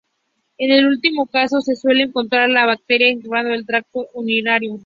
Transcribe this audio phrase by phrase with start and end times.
[0.57, 4.79] En este último caso, se suele encontrar a la bacteria infectando el tracto urinario.